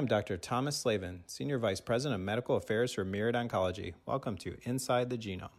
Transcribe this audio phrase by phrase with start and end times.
[0.00, 0.38] am Dr.
[0.38, 3.92] Thomas Slavin, Senior Vice President of Medical Affairs for Myriad Oncology.
[4.06, 5.50] Welcome to Inside the Genome.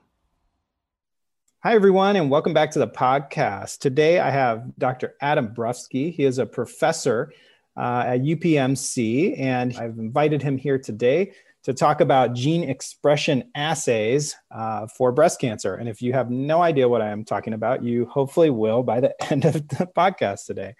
[1.59, 3.77] Hi, everyone, and welcome back to the podcast.
[3.77, 5.14] Today I have Dr.
[5.21, 6.11] Adam Brufsky.
[6.11, 7.32] He is a professor
[7.77, 11.33] uh, at UPMC, and I've invited him here today
[11.64, 15.75] to talk about gene expression assays uh, for breast cancer.
[15.75, 19.00] And if you have no idea what I am talking about, you hopefully will by
[19.00, 20.75] the end of the podcast today.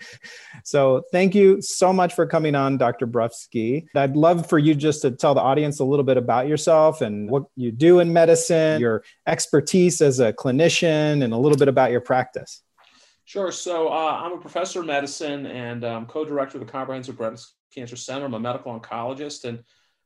[0.64, 3.06] So thank you so much for coming on, Dr.
[3.06, 3.86] Brufsky.
[3.96, 7.30] I'd love for you just to tell the audience a little bit about yourself and
[7.30, 11.92] what you do in medicine, your expertise as a clinician, and a little bit about
[11.92, 12.64] your practice.
[13.26, 13.52] Sure.
[13.52, 17.96] So uh, I'm a professor of medicine and um, co-director of the Comprehensive Breast Cancer
[17.96, 18.26] Center.
[18.26, 19.64] I'm a medical oncologist and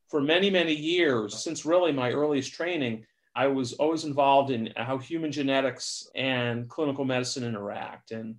[0.09, 3.05] for many, many years, since really my earliest training,
[3.35, 8.11] I was always involved in how human genetics and clinical medicine interact.
[8.11, 8.35] And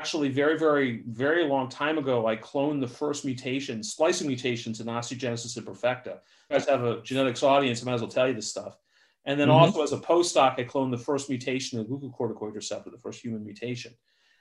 [0.00, 4.86] actually, very, very, very long time ago, I cloned the first mutation, splicing mutations in
[4.88, 6.18] osteogenesis imperfecta.
[6.50, 8.76] You guys have a genetics audience, I might as well tell you this stuff.
[9.24, 9.58] And then mm-hmm.
[9.58, 13.44] also as a postdoc, I cloned the first mutation of glucocorticoid receptor, the first human
[13.44, 13.94] mutation.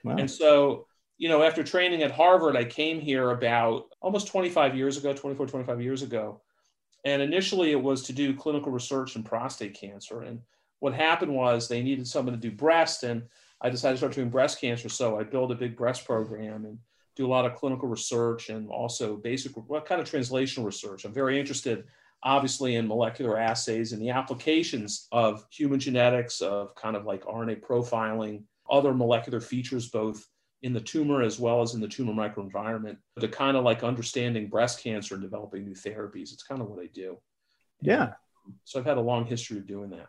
[0.03, 0.15] Wow.
[0.17, 0.87] And so,
[1.19, 5.45] you know, after training at Harvard, I came here about almost 25 years ago, 24,
[5.45, 6.41] 25 years ago
[7.03, 10.21] and initially, it was to do clinical research in prostate cancer.
[10.21, 10.41] And
[10.79, 13.23] what happened was they needed someone to do breast, and
[13.61, 14.89] I decided to start doing breast cancer.
[14.89, 16.77] So I built a big breast program and
[17.15, 21.05] do a lot of clinical research and also basic what kind of translational research.
[21.05, 21.83] I'm very interested,
[22.23, 27.61] obviously, in molecular assays and the applications of human genetics, of kind of like RNA
[27.61, 30.27] profiling, other molecular features, both
[30.63, 34.47] in the tumor as well as in the tumor microenvironment to kind of like understanding
[34.47, 36.33] breast cancer and developing new therapies.
[36.33, 37.17] It's kind of what I do.
[37.81, 38.13] Yeah.
[38.65, 40.07] So I've had a long history of doing that.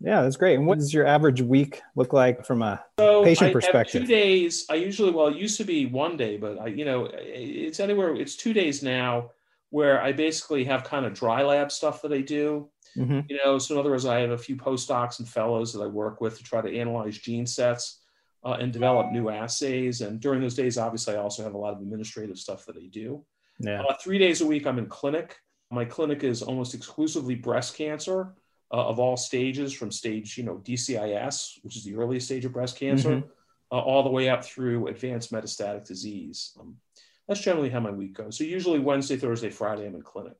[0.00, 0.56] Yeah, that's great.
[0.56, 4.02] And what does your average week look like from a so patient I perspective?
[4.02, 4.66] two days.
[4.68, 8.14] I usually, well, it used to be one day, but I, you know, it's anywhere.
[8.16, 9.30] It's two days now,
[9.70, 12.68] where I basically have kind of dry lab stuff that I do.
[12.96, 13.20] Mm-hmm.
[13.28, 15.86] You know, so in other words, I have a few postdocs and fellows that I
[15.86, 18.01] work with to try to analyze gene sets
[18.44, 20.00] uh, and develop new assays.
[20.00, 22.86] And during those days, obviously, I also have a lot of administrative stuff that I
[22.90, 23.24] do.
[23.58, 23.82] Yeah.
[23.82, 25.36] Uh, three days a week, I'm in clinic.
[25.70, 28.34] My clinic is almost exclusively breast cancer
[28.72, 32.52] uh, of all stages, from stage, you know, DCIS, which is the earliest stage of
[32.52, 33.28] breast cancer, mm-hmm.
[33.70, 36.54] Uh, all the way up through advanced metastatic disease.
[36.60, 36.76] Um,
[37.26, 38.36] that's generally how my week goes.
[38.36, 40.36] So usually Wednesday, Thursday, Friday, I'm in clinic.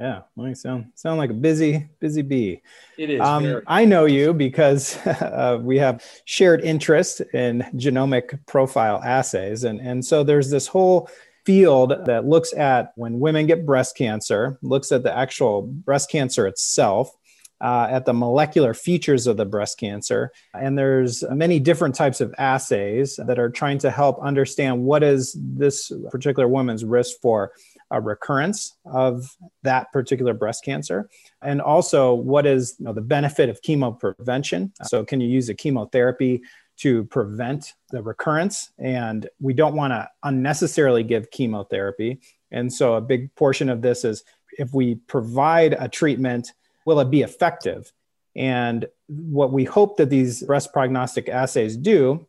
[0.00, 2.62] Yeah, well, you sound sound like a busy busy bee.
[2.96, 3.20] It is.
[3.20, 9.80] Um, I know you because uh, we have shared interest in genomic profile assays, and
[9.80, 11.10] and so there's this whole
[11.44, 16.46] field that looks at when women get breast cancer, looks at the actual breast cancer
[16.46, 17.16] itself,
[17.60, 20.30] uh, at the molecular features of the breast cancer.
[20.54, 25.36] And there's many different types of assays that are trying to help understand what is
[25.38, 27.52] this particular woman's risk for
[27.90, 31.08] a recurrence of that particular breast cancer.
[31.42, 35.48] And also what is you know, the benefit of chemo prevention so can you use
[35.48, 36.42] a chemotherapy
[36.78, 38.70] to prevent the recurrence?
[38.78, 42.20] And we don't want to unnecessarily give chemotherapy.
[42.50, 44.24] And so a big portion of this is
[44.58, 46.52] if we provide a treatment
[46.88, 47.92] will it be effective?
[48.34, 52.26] And what we hope that these breast prognostic assays do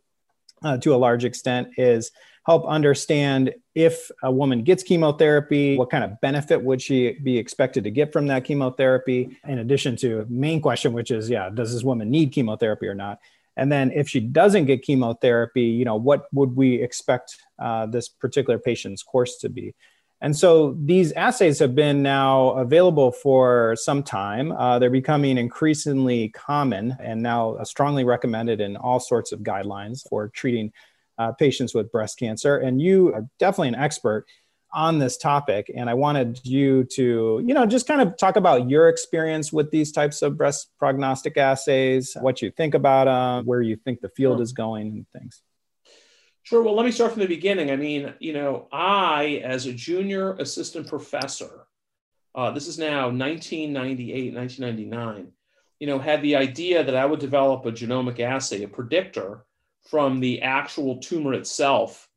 [0.62, 2.12] uh, to a large extent is
[2.46, 7.84] help understand if a woman gets chemotherapy, what kind of benefit would she be expected
[7.84, 11.84] to get from that chemotherapy, in addition to main question, which is, yeah, does this
[11.84, 13.20] woman need chemotherapy or not?
[13.56, 18.08] And then if she doesn't get chemotherapy, you know, what would we expect uh, this
[18.08, 19.74] particular patient's course to be?
[20.22, 24.52] And so these assays have been now available for some time.
[24.52, 30.28] Uh, they're becoming increasingly common and now strongly recommended in all sorts of guidelines for
[30.28, 30.72] treating
[31.20, 32.56] uh, patients with breast cancer.
[32.56, 34.24] And you are definitely an expert
[34.72, 35.70] on this topic.
[35.74, 39.70] And I wanted you to, you know, just kind of talk about your experience with
[39.70, 44.08] these types of breast prognostic assays, what you think about them, where you think the
[44.10, 44.42] field sure.
[44.42, 45.42] is going, and things.
[46.42, 46.62] Sure.
[46.62, 47.70] Well, let me start from the beginning.
[47.70, 51.66] I mean, you know, I, as a junior assistant professor,
[52.34, 55.32] uh, this is now 1998, 1999,
[55.80, 59.44] you know, had the idea that I would develop a genomic assay, a predictor
[59.88, 62.08] from the actual tumor itself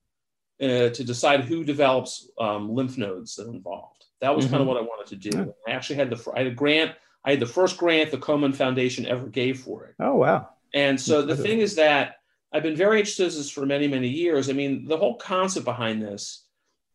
[0.62, 4.06] uh, to decide who develops um, lymph nodes that are involved.
[4.22, 4.54] That was mm-hmm.
[4.54, 5.38] kind of what I wanted to do.
[5.38, 5.46] Yeah.
[5.68, 6.92] I actually had the I had a grant.
[7.26, 9.96] I had the first grant the Komen Foundation ever gave for it.
[10.00, 10.50] Oh wow!
[10.74, 12.18] And so the thing is that
[12.52, 14.50] I've been very interested in this for many many years.
[14.50, 16.46] I mean, the whole concept behind this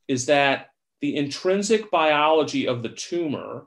[0.07, 0.71] is that
[1.01, 3.67] the intrinsic biology of the tumor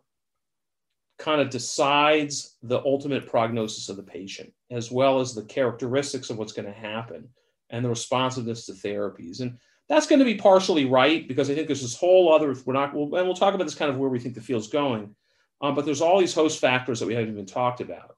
[1.21, 6.37] kind of decides the ultimate prognosis of the patient, as well as the characteristics of
[6.37, 7.29] what's going to happen
[7.69, 9.39] and the responsiveness to therapies.
[9.39, 9.57] And
[9.87, 12.93] That's going to be partially right because I think there's this whole other, we're not,
[12.93, 15.15] we'll, and we'll talk about this kind of where we think the field's going.
[15.61, 18.15] Um, but there's all these host factors that we haven't even talked about.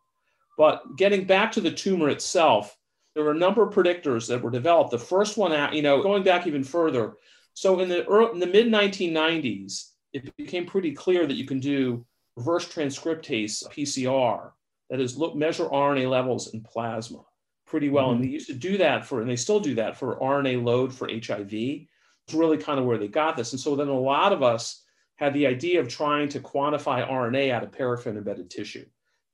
[0.57, 2.77] But getting back to the tumor itself,
[3.15, 4.91] there were a number of predictors that were developed.
[4.91, 7.15] The first one, you know, going back even further.
[7.53, 11.59] So in the, early, in the mid 1990s, it became pretty clear that you can
[11.59, 14.51] do reverse transcriptase PCR,
[14.89, 17.19] that is, look measure RNA levels in plasma
[17.65, 18.09] pretty well.
[18.09, 18.21] Mm-hmm.
[18.21, 20.93] And they used to do that for, and they still do that for RNA load
[20.93, 21.53] for HIV.
[21.53, 23.51] It's really kind of where they got this.
[23.51, 24.83] And so then a lot of us
[25.15, 28.85] had the idea of trying to quantify RNA out of paraffin embedded tissue.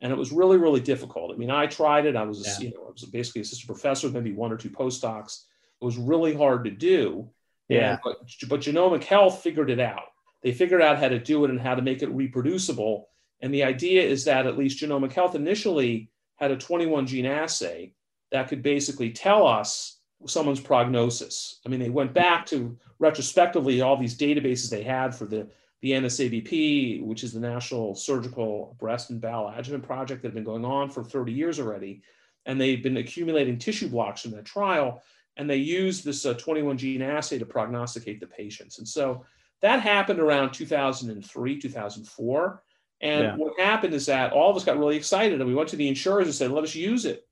[0.01, 1.33] And it was really, really difficult.
[1.33, 2.15] I mean, I tried it.
[2.15, 2.67] I was, yeah.
[2.67, 5.43] you know, I was basically assistant professor, maybe one or two postdocs.
[5.81, 7.29] It was really hard to do.
[7.67, 7.91] Yeah.
[7.91, 8.17] And, but,
[8.47, 10.03] but Genomic Health figured it out.
[10.41, 13.09] They figured out how to do it and how to make it reproducible.
[13.41, 17.93] And the idea is that at least Genomic Health initially had a 21 gene assay
[18.31, 21.59] that could basically tell us someone's prognosis.
[21.65, 25.47] I mean, they went back to retrospectively all these databases they had for the,
[25.81, 30.43] the NSABP, which is the National Surgical Breast and Bowel Adjuvant Project that had been
[30.43, 32.01] going on for 30 years already.
[32.45, 35.01] And they've been accumulating tissue blocks from that trial.
[35.37, 38.79] And they used this uh, 21 gene assay to prognosticate the patients.
[38.79, 39.25] And so
[39.61, 42.63] that happened around 2003, 2004.
[43.01, 43.35] And yeah.
[43.35, 45.87] what happened is that all of us got really excited and we went to the
[45.87, 47.25] insurers and said, let us use it.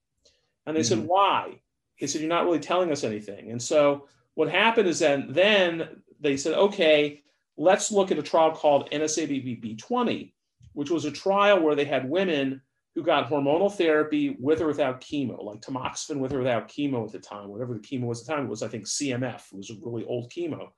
[0.65, 1.01] And they mm-hmm.
[1.01, 1.62] said, why?
[2.00, 3.51] They said, you're not really telling us anything.
[3.51, 7.24] And so what happened is then, then they said, okay,
[7.57, 10.31] let's look at a trial called NSABP20,
[10.74, 12.62] which was a trial where they had women
[12.94, 17.12] who got hormonal therapy with or without chemo, like tamoxifen with or without chemo at
[17.12, 19.57] the time, whatever the chemo was at the time, it was, I think, CMF, it
[19.57, 20.69] was a really old chemo.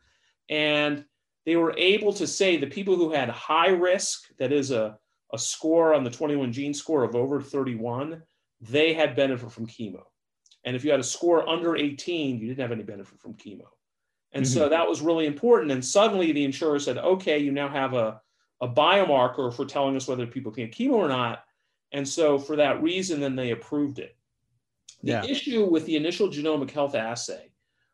[0.49, 1.05] And
[1.45, 4.97] they were able to say the people who had high risk, that is a,
[5.33, 8.21] a score on the 21 gene score of over 31,
[8.61, 10.03] they had benefit from chemo.
[10.65, 13.67] And if you had a score under 18, you didn't have any benefit from chemo.
[14.33, 14.53] And mm-hmm.
[14.53, 15.71] so that was really important.
[15.71, 18.21] And suddenly the insurer said, okay, you now have a,
[18.61, 21.43] a biomarker for telling us whether people can get chemo or not.
[21.91, 24.15] And so for that reason, then they approved it.
[25.01, 25.25] The yeah.
[25.25, 27.49] issue with the initial genomic health assay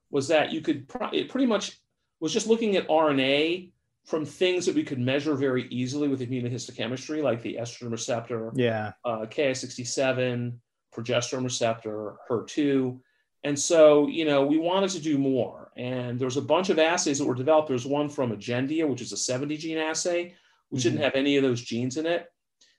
[0.10, 1.80] was that you could, it pretty much
[2.20, 3.72] was just looking at RNA
[4.06, 8.94] from things that we could measure very easily with immunohistochemistry, like the estrogen receptor, yeah,
[9.04, 10.54] uh, Ki67,
[10.96, 13.00] progesterone receptor, HER2.
[13.44, 15.72] And so, you know, we wanted to do more.
[15.76, 17.68] And there's a bunch of assays that were developed.
[17.68, 20.34] There's one from Agendia, which is a 70 gene assay,
[20.70, 20.92] which mm-hmm.
[20.92, 22.28] didn't have any of those genes in it.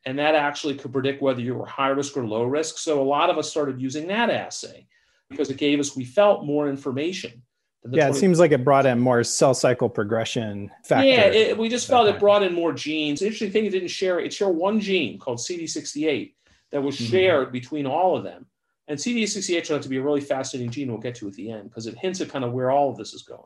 [0.04, 2.78] And that actually could predict whether you were high risk or low risk.
[2.78, 4.86] So a lot of us started using that assay
[5.28, 7.42] because it gave us, we felt more information
[7.90, 11.06] yeah, 20- it seems like it brought in more cell cycle progression factor.
[11.06, 13.20] Yeah, it, we just felt it brought in more genes.
[13.20, 16.34] The interesting thing, it didn't share it shared one gene called CD68
[16.72, 17.10] that was mm-hmm.
[17.10, 18.46] shared between all of them.
[18.88, 21.50] And CD68 turned out to be a really fascinating gene we'll get to at the
[21.50, 23.42] end because it hints at kind of where all of this is going.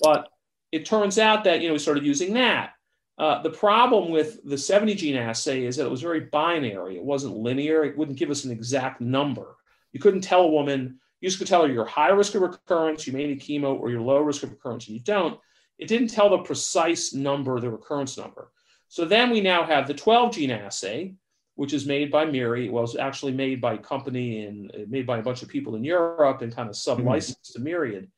[0.00, 0.28] But
[0.72, 2.72] it turns out that you know we started using that.
[3.18, 6.96] Uh, the problem with the 70 gene assay is that it was very binary.
[6.96, 7.82] It wasn't linear.
[7.84, 9.56] It wouldn't give us an exact number.
[9.92, 13.06] You couldn't tell a woman you just could tell her you're high risk of recurrence,
[13.06, 15.38] you may need chemo, or you're low risk of recurrence, and you don't.
[15.78, 18.50] It didn't tell the precise number, the recurrence number.
[18.88, 21.14] So then we now have the 12 gene assay,
[21.54, 22.70] which is made by Myriad.
[22.70, 25.84] Well, it's actually made by a company and made by a bunch of people in
[25.84, 27.62] Europe and kind of sub licensed mm-hmm.
[27.62, 28.10] to Myriad.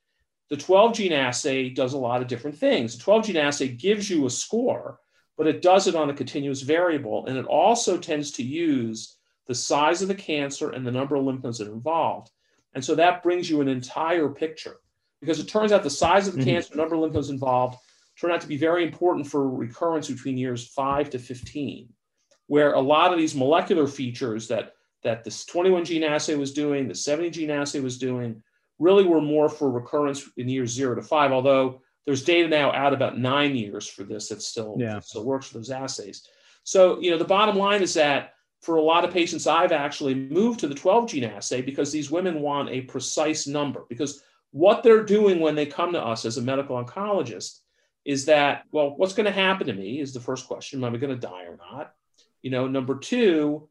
[0.50, 2.97] The 12 gene assay does a lot of different things.
[2.97, 4.99] The 12 gene assay gives you a score,
[5.37, 7.26] but it does it on a continuous variable.
[7.26, 11.25] And it also tends to use the size of the cancer and the number of
[11.25, 12.31] lymph nodes that are involved.
[12.75, 14.76] And so that brings you an entire picture
[15.20, 16.50] because it turns out the size of the mm-hmm.
[16.50, 17.78] cancer, number of lymph nodes involved,
[18.20, 21.88] turn out to be very important for recurrence between years five to 15,
[22.46, 24.72] where a lot of these molecular features that,
[25.02, 28.42] that this 21 gene assay was doing, the 70 gene assay was doing,
[28.78, 32.94] really were more for recurrence in years zero to five, although there's data now out
[32.94, 35.00] about nine years for this that still, yeah.
[35.00, 36.26] still works for those assays.
[36.64, 40.15] So, you know, the bottom line is that for a lot of patients, I've actually
[40.15, 43.85] moved to the 12 gene assay because these women want a precise number.
[43.88, 47.61] Because what they're doing when they come to us as a medical oncologist
[48.05, 50.83] is that, well, what's going to happen to me is the first question.
[50.83, 51.95] Am I going to die or not?
[52.43, 53.69] You know, number two,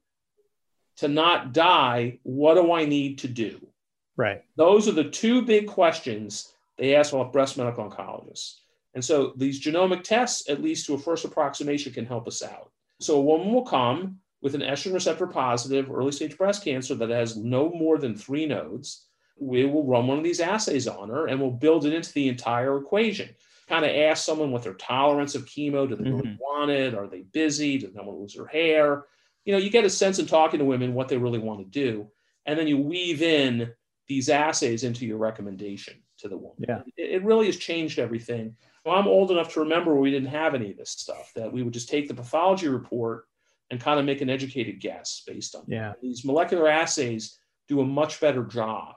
[0.97, 3.67] to not die, what do I need to do?
[4.15, 4.43] Right.
[4.55, 8.59] Those are the two big questions they ask all breast medical oncologists.
[8.93, 12.71] And so these genomic tests, at least to a first approximation, can help us out.
[12.99, 17.09] So a woman will come with an estrogen receptor positive early stage breast cancer that
[17.09, 19.05] has no more than three nodes,
[19.39, 22.27] we will run one of these assays on her and we'll build it into the
[22.27, 23.29] entire equation.
[23.67, 26.17] Kind of ask someone what their tolerance of chemo, do they mm-hmm.
[26.17, 26.95] really want it?
[26.95, 27.77] Are they busy?
[27.77, 29.05] Does want to lose their hair?
[29.45, 31.65] You know, you get a sense in talking to women what they really want to
[31.65, 32.07] do.
[32.45, 33.71] And then you weave in
[34.07, 35.95] these assays into your recommendation.
[36.19, 36.65] to the woman.
[36.67, 36.81] Yeah.
[36.95, 38.55] It, it really has changed everything.
[38.85, 41.63] Well, I'm old enough to remember we didn't have any of this stuff, that we
[41.63, 43.25] would just take the pathology report
[43.69, 45.93] and kind of make an educated guess based on yeah.
[46.01, 48.95] These molecular assays do a much better job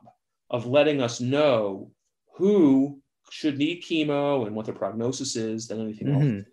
[0.48, 1.90] of letting us know
[2.34, 3.00] who
[3.30, 6.36] should need chemo and what their prognosis is than anything mm-hmm.
[6.38, 6.46] else.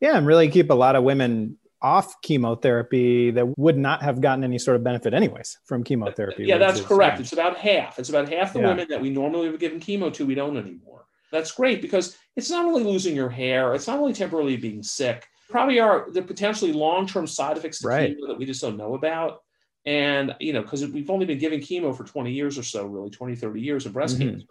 [0.00, 4.42] Yeah, and really keep a lot of women off chemotherapy that would not have gotten
[4.42, 6.44] any sort of benefit anyways from chemotherapy.
[6.44, 7.20] Yeah, that's correct.
[7.20, 7.98] It's about half.
[7.98, 8.68] It's about half the yeah.
[8.68, 11.04] women that we normally would given chemo to, we don't anymore.
[11.30, 15.26] That's great because it's not only losing your hair, it's not only temporarily being sick,
[15.54, 18.10] probably are the potentially long-term side effects to right.
[18.10, 19.40] chemo that we just don't know about.
[19.86, 23.10] And, you know, because we've only been giving chemo for 20 years or so, really
[23.10, 24.30] 20, 30 years of breast mm-hmm.
[24.30, 24.46] cancer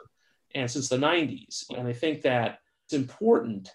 [0.56, 1.66] and since the 90s.
[1.78, 3.70] And I think that it's important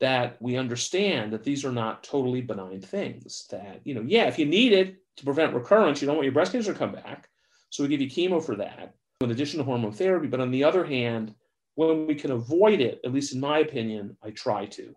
[0.00, 3.46] that we understand that these are not totally benign things.
[3.52, 6.34] That, you know, yeah, if you need it to prevent recurrence, you don't want your
[6.34, 7.28] breast cancer to come back.
[7.70, 10.26] So we give you chemo for that, in addition to hormone therapy.
[10.26, 11.36] But on the other hand,
[11.76, 14.96] when we can avoid it, at least in my opinion, I try to.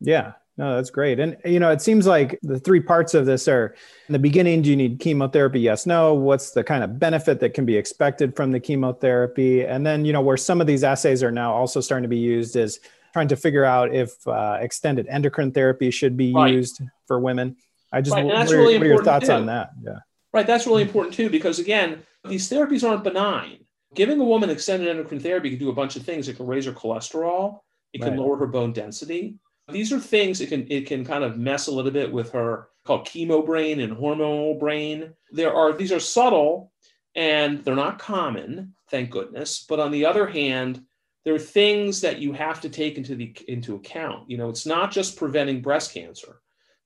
[0.00, 1.18] Yeah, no, that's great.
[1.18, 3.74] And, you know, it seems like the three parts of this are
[4.08, 5.60] in the beginning, do you need chemotherapy?
[5.60, 6.14] Yes, no.
[6.14, 9.64] What's the kind of benefit that can be expected from the chemotherapy?
[9.64, 12.18] And then, you know, where some of these assays are now also starting to be
[12.18, 12.78] used is
[13.12, 16.52] trying to figure out if uh, extended endocrine therapy should be right.
[16.52, 17.56] used for women.
[17.92, 18.24] I just, right.
[18.24, 19.32] what, are, really what are your thoughts too.
[19.32, 19.70] on that?
[19.82, 19.98] Yeah.
[20.32, 20.46] Right.
[20.46, 23.58] That's really important too, because again, these therapies aren't benign.
[23.94, 26.28] Giving a woman extended endocrine therapy can do a bunch of things.
[26.28, 27.60] It can raise her cholesterol.
[27.92, 28.18] It can right.
[28.18, 29.36] lower her bone density.
[29.68, 32.68] These are things it can it can kind of mess a little bit with her
[32.84, 35.14] called chemo brain and hormonal brain.
[35.32, 36.72] There are these are subtle
[37.14, 39.64] and they're not common, thank goodness.
[39.68, 40.82] But on the other hand,
[41.24, 44.30] there are things that you have to take into the into account.
[44.30, 46.40] You know, it's not just preventing breast cancer.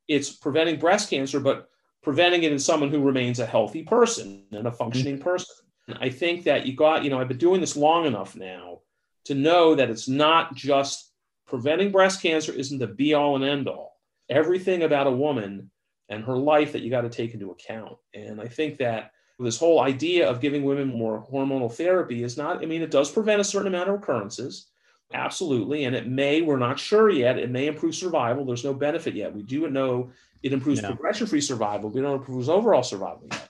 [0.06, 1.68] It's preventing breast cancer, but
[2.02, 5.24] preventing it in someone who remains a healthy person and a functioning mm-hmm.
[5.24, 5.54] person.
[6.00, 8.80] I think that you got, you know, I've been doing this long enough now
[9.24, 11.07] to know that it's not just
[11.48, 13.96] preventing breast cancer isn't the be all and end all.
[14.28, 15.70] Everything about a woman
[16.08, 17.96] and her life that you got to take into account.
[18.14, 22.62] And I think that this whole idea of giving women more hormonal therapy is not,
[22.62, 24.66] I mean, it does prevent a certain amount of recurrences.
[25.12, 25.84] Absolutely.
[25.84, 28.44] And it may, we're not sure yet, it may improve survival.
[28.44, 29.34] There's no benefit yet.
[29.34, 30.10] We do know
[30.42, 30.88] it improves no.
[30.88, 31.90] progression free survival.
[31.90, 33.48] We don't improve overall survival yet.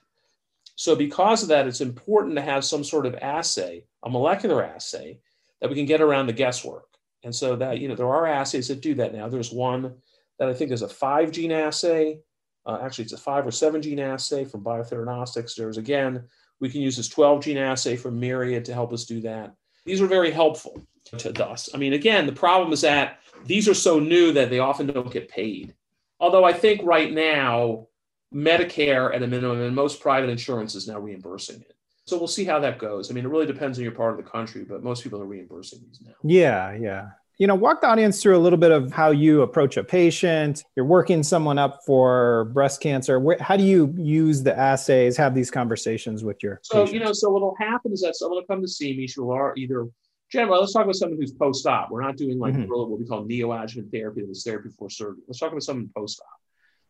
[0.77, 5.19] So, because of that, it's important to have some sort of assay, a molecular assay,
[5.61, 6.88] that we can get around the guesswork.
[7.25, 9.29] And so, that, you know, there are assays that do that now.
[9.29, 9.95] There's one
[10.39, 12.21] that I think is a five gene assay
[12.69, 15.55] uh, actually, it's a five or seven gene assay from Biotheranostics.
[15.57, 16.25] There's again,
[16.61, 19.55] we can use this 12 gene assay from Myriad to help us do that.
[19.87, 21.71] These are very helpful to us.
[21.73, 25.11] I mean, again, the problem is that these are so new that they often don't
[25.11, 25.75] get paid.
[26.21, 27.87] Although I think right now,
[28.35, 31.75] Medicare at a minimum and most private insurance is now reimbursing it.
[32.09, 33.11] So we'll see how that goes.
[33.11, 35.27] I mean, it really depends on your part of the country, but most people are
[35.27, 36.15] reimbursing these now.
[36.23, 39.77] Yeah, yeah you know walk the audience through a little bit of how you approach
[39.77, 44.57] a patient you're working someone up for breast cancer Where, how do you use the
[44.59, 46.93] assays have these conversations with your so patients?
[46.93, 49.87] you know so what'll happen is that someone will come to see me she'll either
[50.31, 52.69] generally let's talk about someone who's post-op we're not doing like mm-hmm.
[52.69, 56.27] what we call neoadjuvant therapy that is therapy before surgery let's talk about someone post-op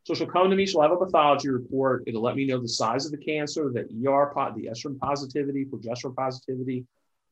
[0.08, 2.68] so she'll come to me she'll have a pathology report it'll let me know the
[2.68, 6.86] size of the cancer the er the estrogen positivity progesterone positivity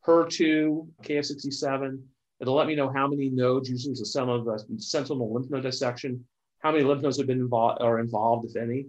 [0.06, 1.98] her2 Ki67
[2.40, 6.24] It'll let me know how many nodes, usually it's a sentinel, sentinel lymph node dissection,
[6.58, 8.86] how many lymph nodes have been involved are involved, if any.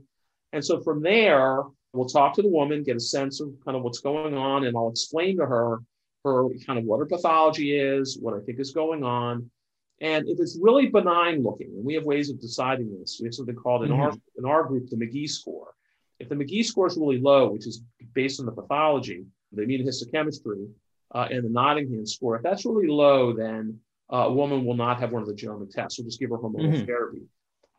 [0.52, 1.64] And so from there,
[1.94, 4.76] we'll talk to the woman, get a sense of kind of what's going on, and
[4.76, 5.80] I'll explain to her
[6.26, 9.50] her kind of what her pathology is, what I think is going on.
[10.00, 13.34] And if it's really benign looking, and we have ways of deciding this, we have
[13.34, 14.02] something called in mm-hmm.
[14.02, 15.74] our in our group the Magee score.
[16.20, 17.82] If the Magee score is really low, which is
[18.14, 20.70] based on the pathology, the immunohistochemistry,
[21.14, 22.36] uh, and the Nottingham score.
[22.36, 23.80] If that's really low, then
[24.12, 25.98] uh, a woman will not have one of the genomic tests.
[25.98, 26.86] We'll just give her hormonal mm-hmm.
[26.86, 27.22] therapy.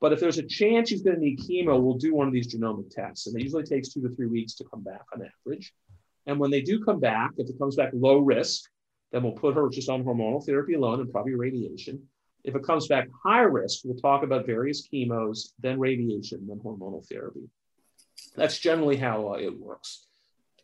[0.00, 2.54] But if there's a chance she's going to need chemo, we'll do one of these
[2.54, 3.26] genomic tests.
[3.26, 5.72] And it usually takes two to three weeks to come back on average.
[6.26, 8.70] And when they do come back, if it comes back low risk,
[9.12, 12.02] then we'll put her just on hormonal therapy alone and probably radiation.
[12.44, 17.06] If it comes back high risk, we'll talk about various chemos, then radiation, then hormonal
[17.06, 17.48] therapy.
[18.36, 20.06] That's generally how uh, it works.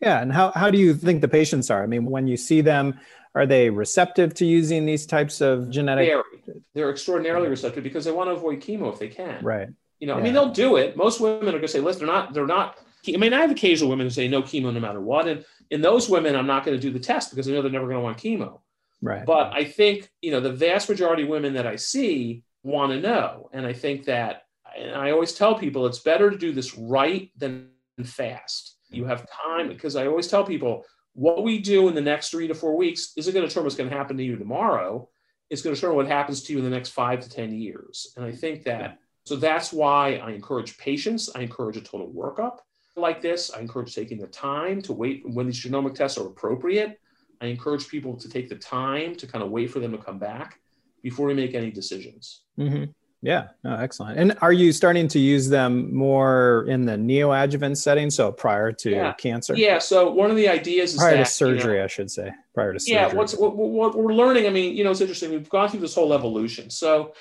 [0.00, 0.20] Yeah.
[0.20, 1.82] And how, how do you think the patients are?
[1.82, 2.98] I mean, when you see them,
[3.34, 6.08] are they receptive to using these types of genetic?
[6.08, 6.62] Very.
[6.74, 9.42] They're extraordinarily receptive because they want to avoid chemo if they can.
[9.42, 9.68] Right.
[9.98, 10.20] You know, yeah.
[10.20, 10.96] I mean, they'll do it.
[10.96, 13.50] Most women are going to say, listen, they're not, they're not, I mean, I have
[13.50, 15.28] occasional women who say no chemo no matter what.
[15.28, 17.70] And in those women, I'm not going to do the test because I know they're
[17.70, 18.61] never going to want chemo.
[19.02, 19.26] Right.
[19.26, 23.00] But I think, you know, the vast majority of women that I see want to
[23.00, 23.50] know.
[23.52, 24.44] And I think that,
[24.76, 27.70] and I always tell people it's better to do this right than
[28.02, 30.84] fast you have time because I always tell people
[31.14, 33.76] What we do in the next three to four weeks isn't going to determine what's
[33.76, 35.08] going to happen to you tomorrow.
[35.49, 38.12] It's going to determine what happens to you in the next five to 10 years.
[38.16, 41.30] And I think that, so that's why I encourage patience.
[41.34, 42.58] I encourage a total workup
[42.96, 43.50] like this.
[43.52, 47.00] I encourage taking the time to wait when these genomic tests are appropriate.
[47.40, 50.18] I encourage people to take the time to kind of wait for them to come
[50.18, 50.60] back
[51.02, 52.42] before we make any decisions.
[52.58, 52.84] Mm-hmm.
[53.20, 54.18] Yeah, oh, excellent.
[54.18, 58.90] And are you starting to use them more in the neoadjuvant setting, so prior to
[58.90, 59.12] yeah.
[59.14, 59.54] cancer?
[59.56, 59.78] Yeah.
[59.78, 62.32] So one of the ideas is prior that, to surgery, you know, I should say,
[62.54, 62.96] prior to surgery.
[62.96, 63.14] Yeah.
[63.14, 64.46] What's what, what we're learning?
[64.46, 65.30] I mean, you know, it's interesting.
[65.30, 66.68] We've gone through this whole evolution.
[66.68, 67.14] So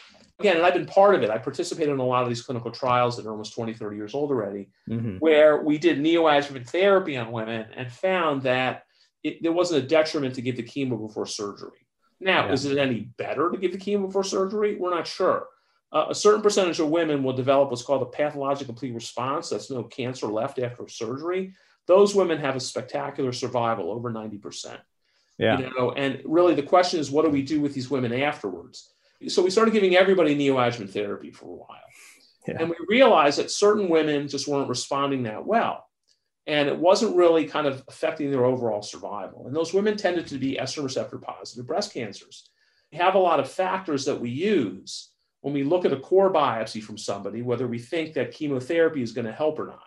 [0.44, 1.30] again, and I've been part of it.
[1.30, 4.14] I participated in a lot of these clinical trials that are almost 20, 30 years
[4.14, 5.18] old already, mm-hmm.
[5.18, 8.84] where we did neoadjuvant therapy on women and found that
[9.24, 11.88] it, there wasn't a detriment to give the chemo before surgery.
[12.20, 12.52] Now, yeah.
[12.52, 14.76] is it any better to give the chemo before surgery?
[14.76, 15.48] We're not sure.
[15.94, 19.50] Uh, a certain percentage of women will develop what's called a pathologic complete response.
[19.50, 21.54] That's no cancer left after surgery.
[21.88, 24.78] Those women have a spectacular survival, over 90%.
[25.38, 25.60] Yeah.
[25.60, 28.94] You know, and really the question is, what do we do with these women afterwards?
[29.28, 31.80] So we started giving everybody neoadjuvant therapy for a while.
[32.48, 32.58] Yeah.
[32.60, 35.88] And we realized that certain women just weren't responding that well.
[36.46, 39.48] And it wasn't really kind of affecting their overall survival.
[39.48, 42.50] And those women tended to be estrogen receptor positive breast cancers.
[42.92, 45.10] We have a lot of factors that we use
[45.42, 49.14] when we look at a core biopsy from somebody, whether we think that chemotherapy is
[49.14, 49.84] going to help or not.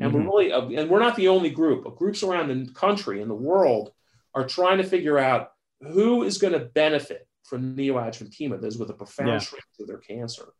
[0.00, 0.26] And mm-hmm.
[0.26, 1.96] we're really, and we're not the only group.
[1.96, 3.92] Groups around the country and the world
[4.34, 8.90] are trying to figure out who is going to benefit from neoadjuvant chemo, those with
[8.90, 9.38] a profound yeah.
[9.38, 10.52] shrink of their cancer.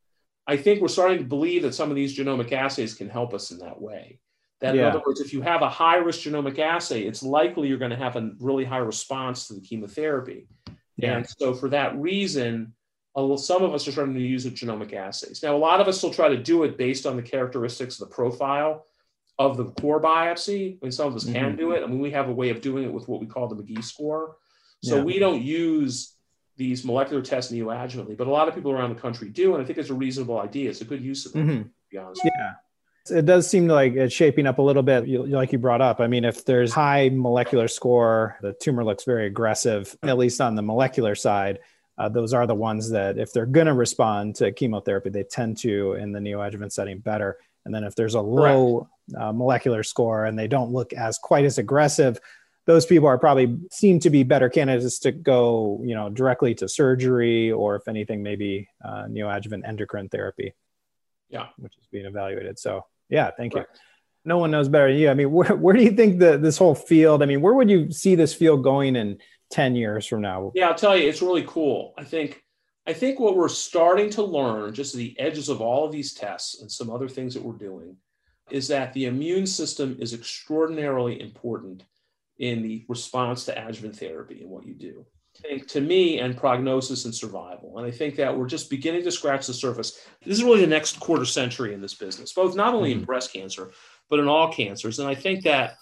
[0.47, 3.50] I think we're starting to believe that some of these genomic assays can help us
[3.50, 4.18] in that way.
[4.61, 4.83] That, yeah.
[4.83, 7.90] in other words, if you have a high risk genomic assay, it's likely you're going
[7.90, 10.49] to have a really high response to the chemotherapy.
[10.97, 11.16] Yeah.
[11.16, 12.73] And so, for that reason,
[13.14, 15.42] some of us are starting to use the genomic assays.
[15.42, 18.09] Now, a lot of us will try to do it based on the characteristics of
[18.09, 18.87] the profile
[19.38, 20.75] of the core biopsy.
[20.75, 21.35] I mean, some of us mm-hmm.
[21.35, 21.85] can do it.
[21.85, 23.83] I mean, we have a way of doing it with what we call the Magee
[23.83, 24.37] score.
[24.83, 25.03] So yeah.
[25.03, 26.14] we don't use
[26.59, 29.66] these molecular tests neoadjuvantly, but a lot of people around the country do, and I
[29.66, 30.68] think it's a reasonable idea.
[30.68, 31.38] It's a good use of it.
[31.38, 31.62] Mm-hmm.
[31.62, 32.23] To be honest.
[32.25, 32.53] Yeah.
[33.11, 35.99] It does seem like it's shaping up a little bit, like you brought up.
[35.99, 40.57] I mean, if there's high molecular score, the tumor looks very aggressive, at least on
[40.57, 41.61] the molecular side.
[41.97, 45.57] Uh, those are the ones that, if they're going to respond to chemotherapy, they tend
[45.59, 47.38] to in the neoadjuvant setting better.
[47.64, 51.47] And then if there's a low uh, molecular score and they don't look as quite
[51.47, 52.21] as aggressive,
[52.68, 56.68] those people are probably seem to be better candidates to go, you know, directly to
[56.68, 60.52] surgery or if anything, maybe uh, neoadjuvant endocrine therapy.
[61.31, 62.59] Yeah, which is being evaluated.
[62.59, 63.64] So yeah, thank you.
[64.26, 65.09] No one knows better than you.
[65.09, 67.22] I mean, where, where do you think the this whole field?
[67.22, 69.16] I mean, where would you see this field going in
[69.50, 70.52] ten years from now?
[70.54, 71.94] Yeah, I'll tell you, it's really cool.
[71.96, 72.44] I think
[72.87, 76.61] I think what we're starting to learn, just the edges of all of these tests
[76.61, 77.96] and some other things that we're doing,
[78.50, 81.85] is that the immune system is extraordinarily important
[82.38, 85.05] in the response to adjuvant therapy and what you do.
[85.38, 87.79] I think to me and prognosis and survival.
[87.79, 90.01] And I think that we're just beginning to scratch the surface.
[90.24, 93.07] This is really the next quarter century in this business, both not only in mm-hmm.
[93.07, 93.70] breast cancer,
[94.11, 94.98] but in all cancers.
[94.98, 95.77] And I think that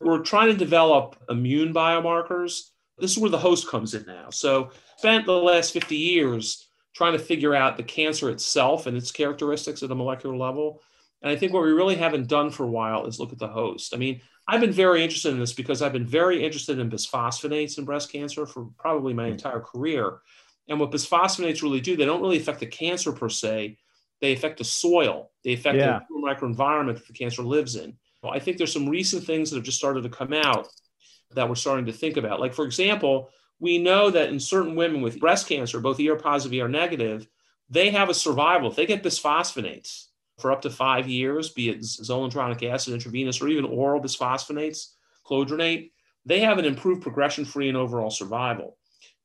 [0.00, 2.70] we're trying to develop immune biomarkers.
[2.98, 4.28] This is where the host comes in now.
[4.30, 9.10] So spent the last 50 years trying to figure out the cancer itself and its
[9.10, 10.82] characteristics at a molecular level.
[11.22, 13.48] And I think what we really haven't done for a while is look at the
[13.48, 13.94] host.
[13.94, 17.78] I mean, I've been very interested in this because I've been very interested in bisphosphonates
[17.78, 19.32] in breast cancer for probably my hmm.
[19.32, 20.18] entire career.
[20.68, 23.78] And what bisphosphonates really do, they don't really affect the cancer per se.
[24.20, 25.30] They affect the soil.
[25.44, 26.00] They affect yeah.
[26.08, 27.96] the microenvironment that the cancer lives in.
[28.28, 30.66] I think there's some recent things that have just started to come out
[31.34, 32.40] that we're starting to think about.
[32.40, 36.60] Like, for example, we know that in certain women with breast cancer, both ER positive,
[36.60, 37.26] ER negative,
[37.70, 38.68] they have a survival.
[38.68, 40.06] If they get bisphosphonates,
[40.40, 44.92] for up to five years, be it zoledronic acid intravenous or even oral bisphosphonates,
[45.24, 45.90] clodronate,
[46.26, 48.76] they have an improved progression free and overall survival.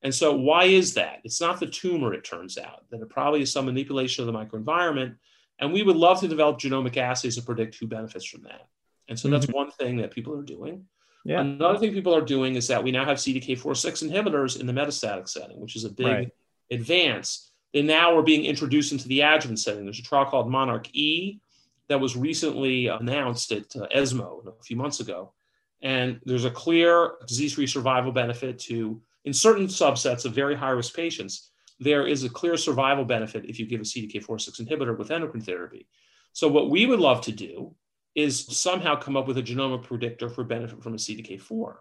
[0.04, 1.20] And so, why is that?
[1.24, 4.40] It's not the tumor, it turns out, that it probably is some manipulation of the
[4.40, 5.16] microenvironment.
[5.60, 8.68] And we would love to develop genomic assays to predict who benefits from that.
[9.08, 9.34] And so, mm-hmm.
[9.34, 10.86] that's one thing that people are doing.
[11.24, 11.42] Yeah.
[11.42, 15.28] Another thing people are doing is that we now have CDK4/6 inhibitors in the metastatic
[15.28, 16.32] setting, which is a big right.
[16.70, 17.52] advance.
[17.76, 19.84] They now we're being introduced into the adjuvant setting.
[19.84, 21.42] There's a trial called Monarch E
[21.90, 25.34] that was recently announced at uh, ESMO a few months ago.
[25.82, 30.70] And there's a clear disease free survival benefit to, in certain subsets of very high
[30.70, 35.12] risk patients, there is a clear survival benefit if you give a CDK4/6 inhibitor with
[35.12, 35.86] endocrine therapy.
[36.32, 37.76] So, what we would love to do
[38.16, 41.76] is somehow come up with a genomic predictor for benefit from a CDK4,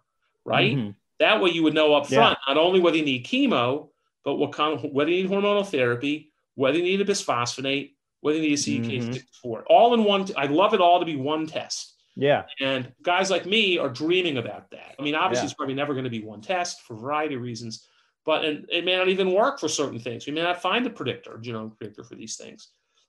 [0.44, 0.76] right?
[0.76, 0.90] Mm-hmm.
[1.20, 2.52] That way you would know up front yeah.
[2.52, 3.90] not only whether you need chemo,
[4.24, 8.38] but what kind of, whether you need hormonal therapy, whether you need a bisphosphonate, whether
[8.38, 9.62] you need a CDK4, mm-hmm.
[9.66, 10.26] all in one.
[10.36, 11.94] I love it all to be one test.
[12.16, 12.44] Yeah.
[12.60, 14.94] And guys like me are dreaming about that.
[14.98, 15.46] I mean, obviously, yeah.
[15.46, 17.86] it's probably never going to be one test for a variety of reasons,
[18.24, 20.26] but it, it may not even work for certain things.
[20.26, 22.68] We may not find a predictor, genomic predictor for these things.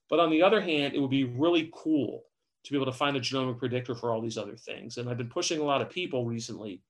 [0.10, 2.24] But on the other hand, it would be really cool
[2.64, 4.98] to be able to find a genomic predictor for all these other things.
[4.98, 6.82] And I've been pushing a lot of people recently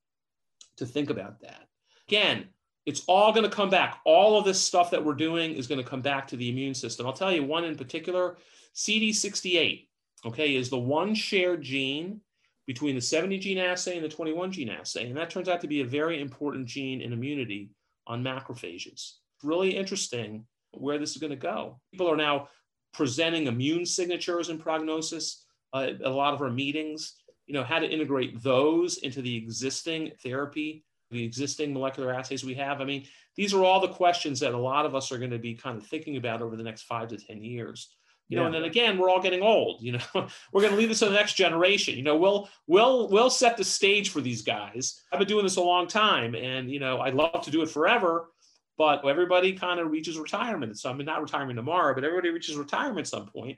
[0.78, 1.68] to think about that.
[2.08, 2.48] Again,
[2.86, 4.00] it's all going to come back.
[4.06, 6.74] All of this stuff that we're doing is going to come back to the immune
[6.74, 7.06] system.
[7.06, 8.38] I'll tell you one in particular
[8.76, 9.88] CD68,
[10.26, 12.22] okay, is the one shared gene
[12.68, 15.08] between the 70 gene assay and the 21 gene assay.
[15.08, 17.70] And that turns out to be a very important gene in immunity
[18.08, 19.14] on macrophages.
[19.44, 21.80] Really interesting where this is going to go.
[21.92, 22.50] People are now
[22.94, 27.80] presenting immune signatures and prognosis uh, at a lot of our meetings, you know, how
[27.80, 32.82] to integrate those into the existing therapy, the existing molecular assays we have.
[32.82, 35.40] I mean, these are all the questions that a lot of us are going to
[35.40, 37.90] be kind of thinking about over the next five to 10 years.
[38.28, 38.42] You yeah.
[38.42, 39.84] know, and then again, we're all getting old.
[39.84, 40.00] You know,
[40.52, 41.96] we're going to leave this to the next generation.
[41.96, 45.02] You know, we'll we'll we'll set the stage for these guys.
[45.12, 47.70] I've been doing this a long time, and you know, I'd love to do it
[47.70, 48.30] forever
[48.78, 50.78] but everybody kind of reaches retirement.
[50.78, 53.58] So I mean, not retirement tomorrow, but everybody reaches retirement at some point.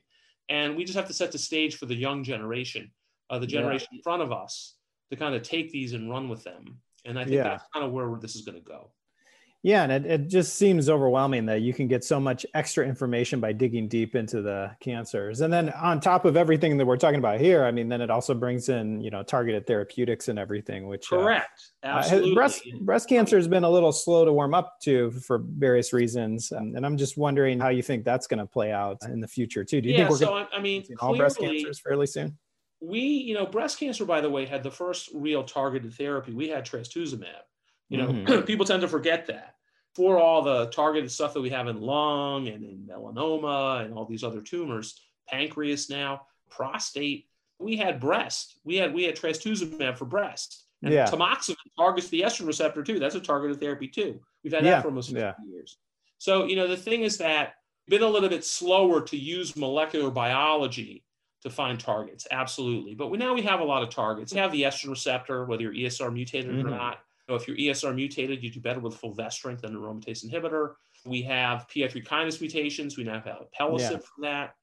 [0.50, 2.92] And we just have to set the stage for the young generation,
[3.30, 3.98] uh, the generation yeah.
[3.98, 4.76] in front of us,
[5.10, 6.80] to kind of take these and run with them.
[7.08, 7.44] And I think yeah.
[7.44, 8.92] that's kind of where this is going to go.
[9.64, 13.40] Yeah, and it, it just seems overwhelming that you can get so much extra information
[13.40, 15.42] by digging deep into the cancers.
[15.42, 18.12] And then on top of everything that we're talking about here, I mean, then it
[18.12, 21.72] also brings in, you know, targeted therapeutics and everything, which uh, correct.
[21.84, 22.32] Uh, Absolutely.
[22.32, 25.92] Uh, breast breast cancer has been a little slow to warm up to for various
[25.92, 26.52] reasons.
[26.52, 29.28] Um, and I'm just wondering how you think that's going to play out in the
[29.28, 29.82] future too.
[29.82, 32.38] Do you yeah, think we're so going I mean, all breast cancers fairly soon?
[32.80, 36.34] We, you know, breast cancer, by the way, had the first real targeted therapy.
[36.34, 37.26] We had trastuzumab.
[37.90, 38.42] You know, mm-hmm.
[38.46, 39.56] people tend to forget that
[39.96, 44.06] for all the targeted stuff that we have in lung and in melanoma and all
[44.06, 47.28] these other tumors, pancreas now, prostate,
[47.60, 48.60] we had breast.
[48.64, 50.66] We had we had trastuzumab for breast.
[50.84, 51.08] And yeah.
[51.08, 53.00] tamoxifen targets the estrogen receptor too.
[53.00, 54.20] That's a targeted therapy too.
[54.44, 54.72] We've had yeah.
[54.72, 55.34] that for almost 50 yeah.
[55.50, 55.78] years.
[56.20, 57.56] So, you know, the thing is that
[57.88, 61.04] been a little bit slower to use molecular biology
[61.44, 62.28] to find targets.
[62.32, 62.96] Absolutely.
[62.96, 64.34] But we, now we have a lot of targets.
[64.34, 66.68] We have the estrogen receptor, whether you're ESR mutated mm-hmm.
[66.68, 70.26] or not So if you're ESR mutated, you do better with fulvestrant than a aromatase
[70.26, 70.74] inhibitor.
[71.06, 72.98] We have PI3 kinase mutations.
[72.98, 73.98] We now have alpelisib yeah.
[73.98, 74.56] from that.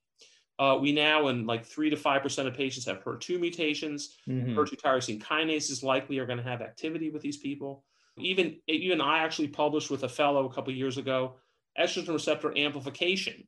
[0.59, 4.17] Uh, we now, in like three to five percent of patients, have HER2 mutations.
[4.29, 4.57] Mm-hmm.
[4.57, 7.85] HER2 tyrosine kinases likely are going to have activity with these people.
[8.19, 11.35] Even even I actually published with a fellow a couple years ago
[11.79, 13.45] estrogen receptor amplification.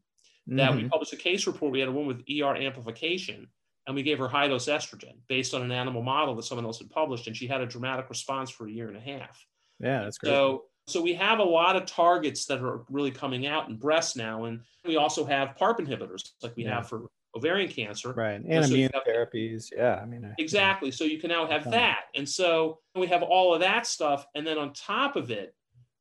[0.48, 0.56] Mm-hmm.
[0.58, 0.88] That we mm-hmm.
[0.88, 1.72] published a case report.
[1.72, 3.48] We had a woman with ER amplification
[3.86, 6.78] and we gave her high dose estrogen based on an animal model that someone else
[6.78, 9.46] had published, and she had a dramatic response for a year and a half.
[9.78, 10.30] Yeah, that's great.
[10.30, 14.16] So, so we have a lot of targets that are really coming out in breast
[14.16, 16.76] now, and we also have PARP inhibitors like we yeah.
[16.76, 18.12] have for ovarian cancer.
[18.12, 19.68] Right, and, and so immune have, therapies.
[19.74, 20.90] Yeah, I mean exactly.
[20.90, 24.46] So you can now have that, and so we have all of that stuff, and
[24.46, 25.54] then on top of it,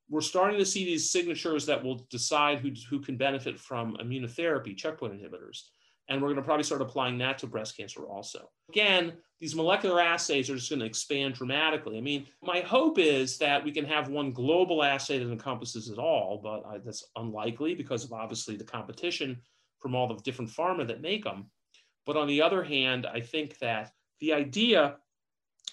[0.10, 4.76] we're starting to see these signatures that will decide who who can benefit from immunotherapy,
[4.76, 5.64] checkpoint inhibitors.
[6.08, 8.52] And we're going to probably start applying that to breast cancer also.
[8.70, 11.98] Again, these molecular assays are just going to expand dramatically.
[11.98, 15.98] I mean, my hope is that we can have one global assay that encompasses it
[15.98, 19.42] all, but I, that's unlikely because of obviously the competition
[19.80, 21.50] from all the different pharma that make them.
[22.06, 24.98] But on the other hand, I think that the idea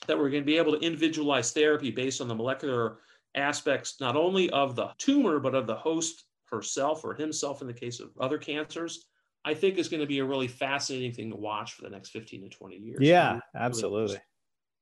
[0.06, 2.98] that we're going to be able to individualize therapy based on the molecular
[3.34, 7.74] aspects, not only of the tumor, but of the host herself or himself in the
[7.74, 9.06] case of other cancers,
[9.44, 12.10] I think is going to be a really fascinating thing to watch for the next
[12.10, 12.98] 15 to 20 years.
[13.00, 14.18] Yeah, absolutely.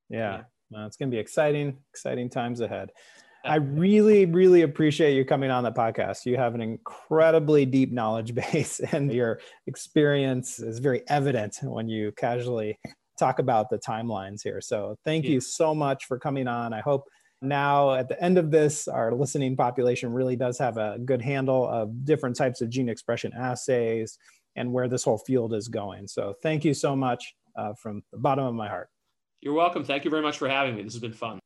[0.09, 0.19] Yeah.
[0.19, 0.43] yeah.
[0.71, 2.91] Well, it's going to be exciting, exciting times ahead.
[3.45, 6.27] I really, really appreciate you coming on the podcast.
[6.27, 12.13] You have an incredibly deep knowledge base, and your experience is very evident when you
[12.13, 12.79] casually
[13.19, 14.61] talk about the timelines here.
[14.61, 15.33] So, thank yeah.
[15.33, 16.75] you so much for coming on.
[16.75, 17.09] I hope
[17.43, 21.69] now at the end of this, our listening population really does have a good handle
[21.69, 24.19] of different types of gene expression assays,
[24.57, 26.07] and where this whole field is going.
[26.07, 28.89] So thank you so much uh, from the bottom of my heart.
[29.41, 29.85] You're welcome.
[29.85, 30.83] Thank you very much for having me.
[30.83, 31.39] This has been fun.